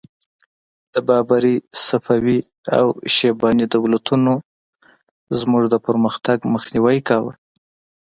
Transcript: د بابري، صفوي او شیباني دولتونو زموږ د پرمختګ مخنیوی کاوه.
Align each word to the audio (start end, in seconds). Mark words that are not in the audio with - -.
د 0.93 0.95
بابري، 1.07 1.55
صفوي 1.87 2.39
او 2.77 2.87
شیباني 3.15 3.65
دولتونو 3.75 4.33
زموږ 5.39 5.63
د 5.69 5.75
پرمختګ 5.87 6.37
مخنیوی 6.53 6.99
کاوه. 7.09 7.33